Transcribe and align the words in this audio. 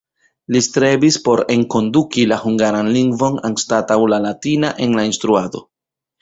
Li 0.53 0.59
strebis 0.67 1.17
por 1.27 1.41
enkonduki 1.55 2.23
la 2.31 2.39
hungaran 2.45 2.89
lingvon 2.97 3.37
anstataŭ 3.51 3.99
la 4.15 4.21
latina 4.25 4.73
en 4.87 4.99
la 5.01 5.05
instruado. 5.13 5.65